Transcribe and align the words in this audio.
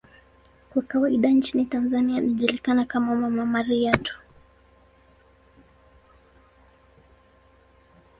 Kwa 0.69 0.81
kawaida 0.81 1.29
nchini 1.29 1.65
Tanzania 1.65 2.17
anajulikana 2.17 2.85
kama 2.85 3.15
'Mama 3.15 3.45
Maria' 3.45 3.97
tu. 3.97 4.19